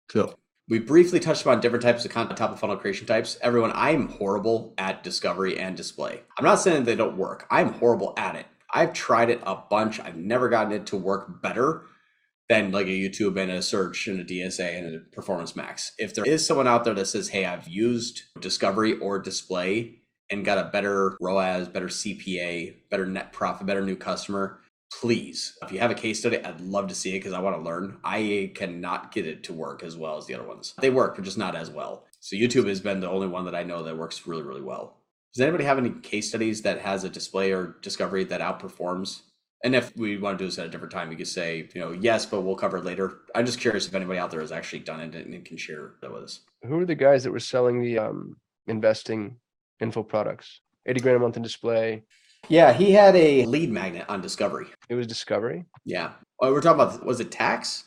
Cool. 0.09 0.37
We 0.69 0.79
briefly 0.79 1.21
touched 1.21 1.41
upon 1.41 1.61
different 1.61 1.83
types 1.83 2.03
of 2.03 2.11
content, 2.11 2.37
top 2.37 2.51
of 2.51 2.59
funnel 2.59 2.75
creation 2.75 3.07
types. 3.07 3.37
Everyone, 3.41 3.71
I'm 3.73 4.09
horrible 4.09 4.73
at 4.77 5.01
discovery 5.01 5.57
and 5.57 5.77
display. 5.77 6.21
I'm 6.37 6.43
not 6.43 6.59
saying 6.59 6.83
they 6.83 6.95
don't 6.95 7.17
work. 7.17 7.47
I'm 7.49 7.73
horrible 7.73 8.13
at 8.17 8.35
it. 8.35 8.47
I've 8.73 8.91
tried 8.91 9.29
it 9.29 9.41
a 9.43 9.55
bunch. 9.55 10.01
I've 10.01 10.17
never 10.17 10.49
gotten 10.49 10.73
it 10.73 10.85
to 10.87 10.97
work 10.97 11.41
better 11.41 11.83
than 12.49 12.71
like 12.71 12.87
a 12.87 12.89
YouTube 12.89 13.39
and 13.39 13.51
a 13.51 13.61
search 13.61 14.07
and 14.07 14.19
a 14.19 14.25
DSA 14.25 14.77
and 14.77 14.95
a 14.95 14.99
performance 15.15 15.55
max. 15.55 15.93
If 15.97 16.13
there 16.13 16.25
is 16.25 16.45
someone 16.45 16.67
out 16.67 16.83
there 16.83 16.93
that 16.93 17.07
says, 17.07 17.29
Hey, 17.29 17.45
I've 17.45 17.67
used 17.67 18.23
discovery 18.39 18.97
or 18.99 19.19
display 19.19 20.01
and 20.29 20.45
got 20.45 20.57
a 20.57 20.69
better 20.69 21.17
ROAS, 21.21 21.67
better 21.67 21.87
CPA, 21.87 22.75
better 22.89 23.05
net 23.05 23.31
profit, 23.33 23.67
better 23.67 23.81
new 23.81 23.95
customer, 23.95 24.59
please, 24.91 25.57
if 25.61 25.71
you 25.71 25.79
have 25.79 25.91
a 25.91 25.95
case 25.95 26.19
study, 26.19 26.43
I'd 26.43 26.61
love 26.61 26.87
to 26.87 26.95
see 26.95 27.11
it 27.11 27.19
because 27.19 27.33
I 27.33 27.39
want 27.39 27.55
to 27.55 27.61
learn. 27.61 27.97
I 28.03 28.51
cannot 28.55 29.11
get 29.11 29.25
it 29.25 29.43
to 29.45 29.53
work 29.53 29.83
as 29.83 29.97
well 29.97 30.17
as 30.17 30.25
the 30.25 30.35
other 30.35 30.47
ones. 30.47 30.73
They 30.79 30.89
work, 30.89 31.15
but 31.15 31.25
just 31.25 31.37
not 31.37 31.55
as 31.55 31.69
well. 31.69 32.05
So 32.19 32.35
YouTube 32.35 32.67
has 32.67 32.81
been 32.81 32.99
the 32.99 33.09
only 33.09 33.27
one 33.27 33.45
that 33.45 33.55
I 33.55 33.63
know 33.63 33.83
that 33.83 33.97
works 33.97 34.27
really, 34.27 34.43
really 34.43 34.61
well. 34.61 34.97
Does 35.33 35.41
anybody 35.41 35.65
have 35.65 35.77
any 35.77 35.91
case 35.91 36.29
studies 36.29 36.61
that 36.63 36.79
has 36.79 37.03
a 37.03 37.09
display 37.09 37.51
or 37.51 37.77
discovery 37.81 38.23
that 38.25 38.41
outperforms? 38.41 39.21
And 39.63 39.75
if 39.75 39.95
we 39.97 40.17
want 40.17 40.37
to 40.37 40.43
do 40.43 40.47
this 40.47 40.59
at 40.59 40.67
a 40.67 40.69
different 40.69 40.93
time, 40.93 41.11
you 41.11 41.17
could 41.17 41.27
say, 41.27 41.67
you 41.73 41.81
know, 41.81 41.91
yes, 41.91 42.25
but 42.25 42.41
we'll 42.41 42.55
cover 42.55 42.77
it 42.77 42.85
later. 42.85 43.19
I'm 43.35 43.45
just 43.45 43.59
curious 43.59 43.87
if 43.87 43.95
anybody 43.95 44.19
out 44.19 44.31
there 44.31 44.41
has 44.41 44.51
actually 44.51 44.79
done 44.79 44.99
it 44.99 45.15
and 45.15 45.45
can 45.45 45.57
share 45.57 45.93
that 46.01 46.13
with 46.13 46.23
us. 46.23 46.41
Who 46.63 46.79
are 46.79 46.85
the 46.85 46.95
guys 46.95 47.23
that 47.23 47.31
were 47.31 47.39
selling 47.39 47.81
the 47.81 47.97
um, 47.97 48.37
investing 48.67 49.37
info 49.79 50.03
products. 50.03 50.61
80 50.85 50.99
grand 51.01 51.17
a 51.17 51.19
month 51.19 51.37
in 51.37 51.43
display. 51.43 52.03
Yeah, 52.49 52.71
he 52.71 52.91
had 52.91 53.15
a 53.15 53.45
lead 53.45 53.71
magnet 53.71 54.05
on 54.07 54.21
Discovery. 54.21 54.67
It 54.89 54.95
was 54.95 55.07
Discovery. 55.07 55.65
Yeah. 55.85 56.13
Oh, 56.39 56.51
we're 56.51 56.61
talking 56.61 56.81
about 56.81 57.05
was 57.05 57.19
it 57.19 57.31
tax? 57.31 57.85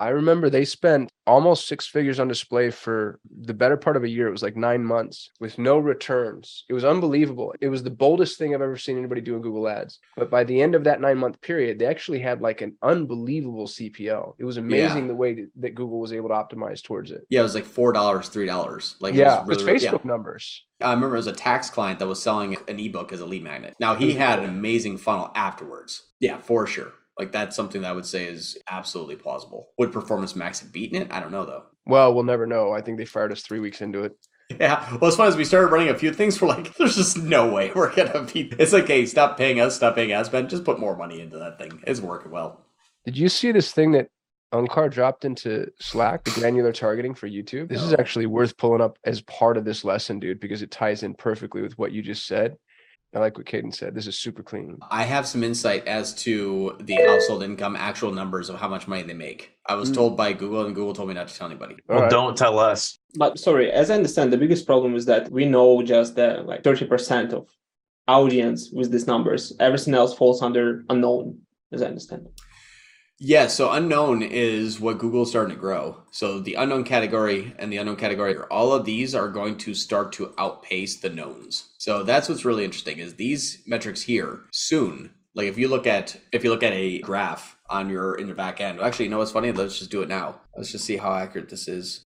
I 0.00 0.08
remember 0.08 0.48
they 0.48 0.64
spent 0.64 1.10
almost 1.26 1.68
six 1.68 1.86
figures 1.86 2.18
on 2.18 2.28
display 2.28 2.70
for 2.70 3.20
the 3.42 3.54
better 3.54 3.76
part 3.76 3.96
of 3.96 4.04
a 4.04 4.08
year. 4.08 4.28
It 4.28 4.32
was 4.32 4.42
like 4.42 4.56
nine 4.56 4.84
months 4.84 5.30
with 5.40 5.58
no 5.58 5.78
returns. 5.78 6.64
It 6.68 6.74
was 6.74 6.84
unbelievable. 6.84 7.54
It 7.60 7.68
was 7.68 7.82
the 7.82 7.90
boldest 7.90 8.38
thing 8.38 8.54
I've 8.54 8.62
ever 8.62 8.76
seen 8.76 8.96
anybody 8.96 9.20
do 9.20 9.36
in 9.36 9.42
Google 9.42 9.68
Ads. 9.68 9.98
But 10.16 10.30
by 10.30 10.44
the 10.44 10.60
end 10.60 10.74
of 10.74 10.84
that 10.84 11.00
nine 11.00 11.18
month 11.18 11.40
period, 11.40 11.78
they 11.78 11.86
actually 11.86 12.20
had 12.20 12.40
like 12.40 12.60
an 12.60 12.76
unbelievable 12.82 13.66
CPL. 13.66 14.34
It 14.38 14.44
was 14.44 14.56
amazing 14.56 15.02
Yeah. 15.02 15.08
the 15.08 15.14
way 15.14 15.46
that- 15.56 15.74
Google 15.78 16.00
was 16.00 16.12
able 16.12 16.30
to 16.30 16.34
optimize 16.34 16.82
towards 16.82 17.10
it. 17.10 17.26
Yeah, 17.28 17.40
it 17.40 17.44
was 17.44 17.54
like 17.54 17.64
four 17.64 17.92
dollars, 17.92 18.28
three 18.28 18.46
dollars. 18.46 18.96
Like 19.00 19.14
yeah, 19.14 19.20
it 19.20 19.24
yeah, 19.26 19.44
was 19.44 19.62
really- 19.62 19.80
yeah. 19.80 19.92
Facebook 19.92 20.04
numbers. 20.04 20.64
I 20.80 20.92
remember 20.92 21.16
it 21.16 21.18
was 21.18 21.26
a 21.26 21.32
tax 21.32 21.70
client 21.70 21.98
that 21.98 22.06
was 22.06 22.22
selling 22.22 22.56
an 22.68 22.78
ebook 22.78 23.12
as 23.12 23.20
a 23.20 23.26
lead 23.26 23.42
magnet. 23.42 23.74
Now 23.80 23.94
he 23.94 24.10
mm-hmm. 24.10 24.18
had 24.18 24.38
an 24.38 24.46
amazing 24.46 24.98
funnel 24.98 25.30
afterwards. 25.34 26.04
Yeah, 26.20 26.38
for 26.38 26.66
sure. 26.66 26.92
Like 27.18 27.32
that's 27.32 27.56
something 27.56 27.82
that 27.82 27.88
I 27.88 27.92
would 27.92 28.06
say 28.06 28.26
is 28.26 28.56
absolutely 28.70 29.16
plausible. 29.16 29.68
Would 29.78 29.92
Performance 29.92 30.36
Max 30.36 30.60
have 30.60 30.72
beaten 30.72 31.00
it? 31.02 31.08
I 31.10 31.20
don't 31.20 31.32
know 31.32 31.44
though. 31.44 31.64
Well, 31.86 32.14
we'll 32.14 32.24
never 32.24 32.46
know. 32.46 32.72
I 32.72 32.80
think 32.80 32.98
they 32.98 33.04
fired 33.04 33.32
us 33.32 33.42
three 33.42 33.60
weeks 33.60 33.80
into 33.80 34.04
it. 34.04 34.16
Yeah. 34.58 34.96
Well, 34.96 35.08
as 35.10 35.16
fun 35.16 35.28
as 35.28 35.36
we 35.36 35.44
started 35.44 35.66
running 35.66 35.90
a 35.90 35.98
few 35.98 36.10
things, 36.10 36.40
we're 36.40 36.48
like, 36.48 36.74
there's 36.78 36.96
just 36.96 37.18
no 37.18 37.52
way 37.52 37.70
we're 37.74 37.94
gonna 37.94 38.22
beat. 38.32 38.54
It's 38.58 38.72
like, 38.72 38.86
hey, 38.86 39.04
stop 39.04 39.36
paying 39.36 39.60
us, 39.60 39.76
stop 39.76 39.94
paying 39.94 40.10
us, 40.10 40.30
Ben. 40.30 40.48
just 40.48 40.64
put 40.64 40.80
more 40.80 40.96
money 40.96 41.20
into 41.20 41.36
that 41.38 41.58
thing. 41.58 41.82
It's 41.86 42.00
working 42.00 42.30
well. 42.30 42.64
Did 43.04 43.18
you 43.18 43.28
see 43.28 43.52
this 43.52 43.72
thing 43.72 43.92
that 43.92 44.08
Unkar 44.54 44.90
dropped 44.90 45.26
into 45.26 45.70
Slack, 45.80 46.24
the 46.24 46.30
granular 46.30 46.72
targeting 46.72 47.14
for 47.14 47.28
YouTube? 47.28 47.68
This 47.68 47.82
is 47.82 47.92
actually 47.92 48.24
worth 48.24 48.56
pulling 48.56 48.80
up 48.80 48.98
as 49.04 49.20
part 49.20 49.58
of 49.58 49.66
this 49.66 49.84
lesson, 49.84 50.18
dude, 50.18 50.40
because 50.40 50.62
it 50.62 50.70
ties 50.70 51.02
in 51.02 51.12
perfectly 51.12 51.60
with 51.60 51.76
what 51.76 51.92
you 51.92 52.00
just 52.00 52.26
said. 52.26 52.56
I 53.14 53.20
like 53.20 53.38
what 53.38 53.46
Caden 53.46 53.74
said. 53.74 53.94
This 53.94 54.06
is 54.06 54.18
super 54.18 54.42
clean. 54.42 54.76
I 54.90 55.02
have 55.02 55.26
some 55.26 55.42
insight 55.42 55.86
as 55.86 56.14
to 56.24 56.76
the 56.80 56.94
household 57.06 57.42
income 57.42 57.74
actual 57.74 58.12
numbers 58.12 58.50
of 58.50 58.60
how 58.60 58.68
much 58.68 58.86
money 58.86 59.02
they 59.02 59.14
make. 59.14 59.52
I 59.66 59.76
was 59.76 59.90
Mm. 59.90 59.94
told 59.94 60.16
by 60.16 60.34
Google, 60.34 60.66
and 60.66 60.74
Google 60.74 60.92
told 60.92 61.08
me 61.08 61.14
not 61.14 61.28
to 61.28 61.34
tell 61.34 61.46
anybody. 61.46 61.76
Well, 61.88 62.02
right. 62.02 62.10
don't 62.10 62.36
tell 62.36 62.58
us. 62.58 62.98
But 63.16 63.38
sorry, 63.38 63.72
as 63.72 63.90
I 63.90 63.94
understand, 63.94 64.30
the 64.30 64.36
biggest 64.36 64.66
problem 64.66 64.94
is 64.94 65.06
that 65.06 65.30
we 65.32 65.46
know 65.46 65.80
just 65.82 66.16
the 66.16 66.42
like 66.44 66.62
30% 66.62 67.32
of 67.32 67.48
audience 68.06 68.70
with 68.72 68.90
these 68.90 69.06
numbers. 69.06 69.54
Everything 69.58 69.94
else 69.94 70.14
falls 70.14 70.42
under 70.42 70.84
unknown, 70.90 71.38
as 71.72 71.80
I 71.82 71.86
understand. 71.86 72.26
Yeah, 73.20 73.48
so 73.48 73.72
unknown 73.72 74.22
is 74.22 74.78
what 74.78 74.98
Google's 74.98 75.30
starting 75.30 75.54
to 75.54 75.60
grow. 75.60 76.02
So 76.12 76.38
the 76.38 76.54
unknown 76.54 76.84
category 76.84 77.52
and 77.58 77.72
the 77.72 77.78
unknown 77.78 77.96
category, 77.96 78.36
all 78.50 78.72
of 78.72 78.84
these 78.84 79.12
are 79.12 79.28
going 79.28 79.56
to 79.58 79.74
start 79.74 80.12
to 80.12 80.32
outpace 80.38 81.00
the 81.00 81.10
knowns. 81.10 81.70
So 81.78 82.04
that's 82.04 82.28
what's 82.28 82.44
really 82.44 82.64
interesting 82.64 82.98
is 82.98 83.16
these 83.16 83.62
metrics 83.66 84.02
here 84.02 84.42
soon. 84.52 85.10
Like 85.34 85.48
if 85.48 85.58
you 85.58 85.66
look 85.66 85.86
at 85.86 86.20
if 86.32 86.44
you 86.44 86.50
look 86.50 86.62
at 86.62 86.72
a 86.72 87.00
graph 87.00 87.56
on 87.68 87.90
your 87.90 88.14
in 88.14 88.28
your 88.28 88.36
back 88.36 88.60
end, 88.60 88.80
actually, 88.80 89.06
you 89.06 89.10
know 89.10 89.18
what's 89.18 89.32
funny? 89.32 89.50
Let's 89.50 89.78
just 89.78 89.90
do 89.90 90.02
it 90.02 90.08
now. 90.08 90.40
Let's 90.56 90.70
just 90.70 90.84
see 90.84 90.96
how 90.96 91.12
accurate 91.12 91.48
this 91.48 91.66
is. 91.66 92.04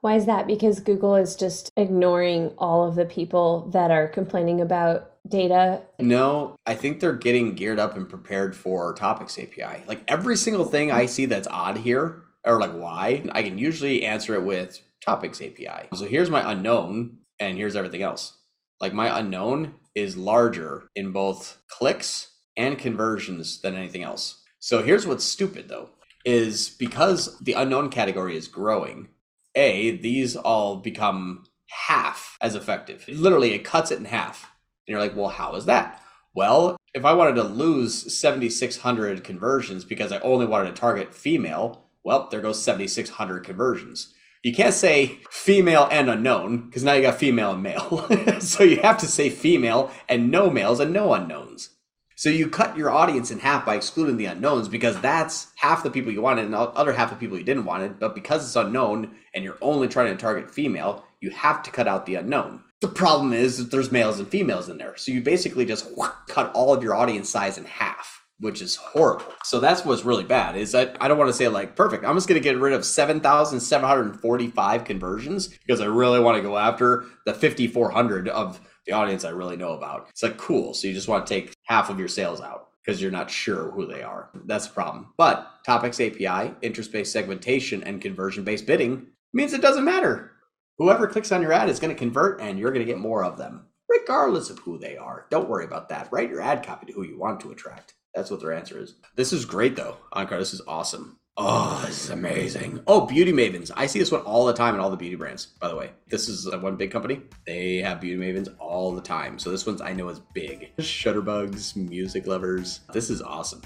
Why 0.00 0.14
is 0.14 0.26
that? 0.26 0.46
Because 0.46 0.80
Google 0.80 1.16
is 1.16 1.34
just 1.34 1.72
ignoring 1.76 2.52
all 2.58 2.86
of 2.86 2.94
the 2.94 3.04
people 3.04 3.68
that 3.72 3.90
are 3.90 4.06
complaining 4.06 4.60
about 4.60 5.17
data. 5.28 5.82
No, 5.98 6.56
I 6.66 6.74
think 6.74 7.00
they're 7.00 7.12
getting 7.12 7.54
geared 7.54 7.78
up 7.78 7.96
and 7.96 8.08
prepared 8.08 8.56
for 8.56 8.94
Topics 8.94 9.38
API. 9.38 9.84
Like 9.86 10.02
every 10.08 10.36
single 10.36 10.64
thing 10.64 10.90
I 10.90 11.06
see 11.06 11.26
that's 11.26 11.48
odd 11.48 11.78
here, 11.78 12.22
or 12.44 12.60
like 12.60 12.72
why, 12.72 13.24
I 13.32 13.42
can 13.42 13.58
usually 13.58 14.04
answer 14.04 14.34
it 14.34 14.44
with 14.44 14.80
Topics 15.04 15.40
API. 15.40 15.88
So 15.94 16.06
here's 16.06 16.30
my 16.30 16.50
unknown, 16.50 17.18
and 17.40 17.56
here's 17.56 17.76
everything 17.76 18.02
else. 18.02 18.36
Like 18.80 18.92
my 18.92 19.18
unknown 19.18 19.74
is 19.94 20.16
larger 20.16 20.88
in 20.94 21.12
both 21.12 21.58
clicks 21.68 22.32
and 22.56 22.78
conversions 22.78 23.60
than 23.60 23.74
anything 23.74 24.02
else. 24.02 24.42
So 24.58 24.82
here's 24.82 25.06
what's 25.06 25.24
stupid 25.24 25.68
though, 25.68 25.90
is 26.24 26.68
because 26.68 27.38
the 27.38 27.52
unknown 27.52 27.90
category 27.90 28.36
is 28.36 28.48
growing, 28.48 29.08
A, 29.54 29.92
these 29.92 30.36
all 30.36 30.76
become 30.76 31.44
half 31.68 32.36
as 32.40 32.54
effective. 32.54 33.04
Literally, 33.08 33.54
it 33.54 33.64
cuts 33.64 33.90
it 33.90 33.98
in 33.98 34.06
half. 34.06 34.50
And 34.88 34.92
you're 34.92 35.00
like, 35.00 35.14
well, 35.14 35.28
how 35.28 35.54
is 35.54 35.66
that? 35.66 36.02
Well, 36.34 36.78
if 36.94 37.04
I 37.04 37.12
wanted 37.12 37.34
to 37.34 37.42
lose 37.42 38.16
7,600 38.18 39.22
conversions 39.22 39.84
because 39.84 40.12
I 40.12 40.18
only 40.20 40.46
wanted 40.46 40.74
to 40.74 40.80
target 40.80 41.14
female, 41.14 41.84
well, 42.04 42.28
there 42.30 42.40
goes 42.40 42.62
7,600 42.62 43.44
conversions. 43.44 44.14
You 44.42 44.54
can't 44.54 44.72
say 44.72 45.18
female 45.30 45.88
and 45.90 46.08
unknown 46.08 46.66
because 46.66 46.84
now 46.84 46.94
you 46.94 47.02
got 47.02 47.18
female 47.18 47.52
and 47.52 47.62
male. 47.62 48.08
so 48.40 48.62
you 48.62 48.80
have 48.80 48.96
to 48.98 49.06
say 49.06 49.28
female 49.28 49.90
and 50.08 50.30
no 50.30 50.48
males 50.48 50.80
and 50.80 50.90
no 50.90 51.12
unknowns. 51.12 51.70
So 52.16 52.30
you 52.30 52.48
cut 52.48 52.76
your 52.76 52.90
audience 52.90 53.30
in 53.30 53.40
half 53.40 53.66
by 53.66 53.76
excluding 53.76 54.16
the 54.16 54.24
unknowns 54.24 54.68
because 54.68 54.98
that's 55.00 55.48
half 55.56 55.82
the 55.82 55.90
people 55.90 56.12
you 56.12 56.22
wanted 56.22 56.46
and 56.46 56.54
the 56.54 56.58
other 56.58 56.94
half 56.94 57.10
the 57.10 57.16
people 57.16 57.36
you 57.36 57.44
didn't 57.44 57.66
want. 57.66 58.00
But 58.00 58.14
because 58.14 58.44
it's 58.44 58.56
unknown 58.56 59.14
and 59.34 59.44
you're 59.44 59.58
only 59.60 59.86
trying 59.86 60.16
to 60.16 60.20
target 60.20 60.50
female, 60.50 61.04
you 61.20 61.30
have 61.30 61.62
to 61.64 61.70
cut 61.70 61.86
out 61.86 62.06
the 62.06 62.14
unknown. 62.14 62.64
The 62.80 62.88
problem 62.88 63.32
is 63.32 63.58
that 63.58 63.72
there's 63.72 63.90
males 63.90 64.20
and 64.20 64.28
females 64.28 64.68
in 64.68 64.78
there. 64.78 64.96
So 64.96 65.10
you 65.10 65.20
basically 65.20 65.64
just 65.64 65.88
cut 66.28 66.52
all 66.52 66.72
of 66.72 66.80
your 66.82 66.94
audience 66.94 67.28
size 67.28 67.58
in 67.58 67.64
half, 67.64 68.22
which 68.38 68.62
is 68.62 68.76
horrible. 68.76 69.24
So 69.42 69.58
that's 69.58 69.84
what's 69.84 70.04
really 70.04 70.22
bad 70.22 70.56
is 70.56 70.70
that 70.72 70.96
I 71.00 71.08
don't 71.08 71.18
want 71.18 71.28
to 71.28 71.36
say 71.36 71.48
like 71.48 71.74
perfect. 71.74 72.04
I'm 72.04 72.14
just 72.14 72.28
going 72.28 72.40
to 72.40 72.48
get 72.48 72.56
rid 72.58 72.72
of 72.72 72.84
7,745 72.84 74.84
conversions 74.84 75.48
because 75.48 75.80
I 75.80 75.86
really 75.86 76.20
want 76.20 76.36
to 76.36 76.42
go 76.42 76.56
after 76.56 77.04
the 77.26 77.34
5,400 77.34 78.28
of 78.28 78.60
the 78.86 78.92
audience 78.92 79.24
I 79.24 79.30
really 79.30 79.56
know 79.56 79.72
about. 79.72 80.06
It's 80.10 80.22
like 80.22 80.36
cool. 80.36 80.72
So 80.72 80.86
you 80.86 80.94
just 80.94 81.08
want 81.08 81.26
to 81.26 81.34
take 81.34 81.52
half 81.64 81.90
of 81.90 81.98
your 81.98 82.06
sales 82.06 82.40
out 82.40 82.68
because 82.84 83.02
you're 83.02 83.10
not 83.10 83.30
sure 83.30 83.72
who 83.72 83.86
they 83.86 84.02
are. 84.02 84.30
That's 84.46 84.68
a 84.68 84.70
problem. 84.70 85.12
But 85.18 85.50
Topics 85.66 86.00
API, 86.00 86.54
interest 86.62 86.92
based 86.92 87.12
segmentation, 87.12 87.82
and 87.82 88.00
conversion 88.00 88.44
based 88.44 88.66
bidding 88.66 89.08
means 89.34 89.52
it 89.52 89.60
doesn't 89.60 89.84
matter. 89.84 90.30
Whoever 90.78 91.08
clicks 91.08 91.32
on 91.32 91.42
your 91.42 91.52
ad 91.52 91.68
is 91.68 91.80
going 91.80 91.92
to 91.92 91.98
convert 91.98 92.40
and 92.40 92.56
you're 92.56 92.70
going 92.70 92.86
to 92.86 92.90
get 92.90 93.00
more 93.00 93.24
of 93.24 93.36
them, 93.36 93.66
regardless 93.88 94.48
of 94.48 94.60
who 94.60 94.78
they 94.78 94.96
are. 94.96 95.26
Don't 95.28 95.48
worry 95.48 95.64
about 95.64 95.88
that. 95.88 96.08
Write 96.12 96.30
your 96.30 96.40
ad 96.40 96.64
copy 96.64 96.86
to 96.86 96.92
who 96.92 97.02
you 97.02 97.18
want 97.18 97.40
to 97.40 97.50
attract. 97.50 97.94
That's 98.14 98.30
what 98.30 98.40
their 98.40 98.52
answer 98.52 98.78
is. 98.78 98.94
This 99.16 99.32
is 99.32 99.44
great 99.44 99.74
though, 99.74 99.96
Ankar. 100.14 100.38
This 100.38 100.54
is 100.54 100.62
awesome. 100.68 101.18
Oh, 101.36 101.82
this 101.86 102.04
is 102.04 102.10
amazing. 102.10 102.82
Oh, 102.86 103.06
Beauty 103.06 103.32
Mavens. 103.32 103.72
I 103.76 103.86
see 103.86 103.98
this 103.98 104.12
one 104.12 104.20
all 104.22 104.46
the 104.46 104.52
time 104.52 104.74
in 104.74 104.80
all 104.80 104.90
the 104.90 104.96
beauty 104.96 105.16
brands, 105.16 105.46
by 105.46 105.68
the 105.68 105.76
way. 105.76 105.90
This 106.08 106.28
is 106.28 106.48
one 106.52 106.76
big 106.76 106.92
company. 106.92 107.22
They 107.44 107.78
have 107.78 108.00
Beauty 108.00 108.20
Mavens 108.20 108.54
all 108.60 108.92
the 108.92 109.00
time. 109.00 109.38
So 109.40 109.50
this 109.50 109.66
one's 109.66 109.80
I 109.80 109.92
know 109.92 110.08
is 110.08 110.20
big. 110.32 110.70
Shutterbugs, 110.78 111.74
music 111.74 112.28
lovers. 112.28 112.80
This 112.92 113.10
is 113.10 113.20
awesome. 113.20 113.62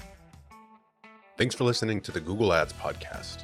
Thanks 1.37 1.53
for 1.53 1.63
listening 1.63 2.01
to 2.01 2.11
the 2.11 2.19
Google 2.19 2.53
Ads 2.53 2.73
podcast. 2.73 3.43